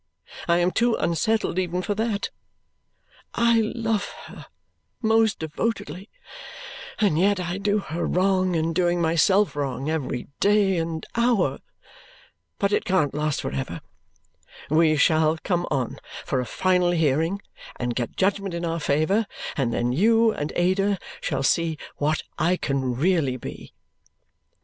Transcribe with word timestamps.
I 0.47 0.57
am 0.57 0.71
too 0.71 0.95
unsettled 0.95 1.59
even 1.59 1.83
for 1.83 1.93
that. 1.93 2.31
I 3.35 3.61
love 3.75 4.09
her 4.25 4.47
most 4.99 5.37
devotedly, 5.37 6.09
and 6.97 7.19
yet 7.19 7.39
I 7.39 7.59
do 7.59 7.77
her 7.77 8.07
wrong, 8.07 8.55
in 8.55 8.73
doing 8.73 8.99
myself 8.99 9.55
wrong, 9.55 9.91
every 9.91 10.25
day 10.39 10.77
and 10.77 11.05
hour. 11.15 11.59
But 12.57 12.71
it 12.71 12.83
can't 12.83 13.13
last 13.13 13.41
for 13.41 13.51
ever. 13.51 13.79
We 14.71 14.95
shall 14.97 15.37
come 15.37 15.67
on 15.69 15.99
for 16.25 16.39
a 16.39 16.47
final 16.47 16.89
hearing 16.89 17.39
and 17.75 17.93
get 17.93 18.17
judgment 18.17 18.55
in 18.55 18.65
our 18.65 18.79
favour, 18.79 19.27
and 19.55 19.71
then 19.71 19.91
you 19.91 20.31
and 20.31 20.51
Ada 20.55 20.97
shall 21.21 21.43
see 21.43 21.77
what 21.97 22.23
I 22.39 22.57
can 22.57 22.95
really 22.95 23.37
be!" 23.37 23.71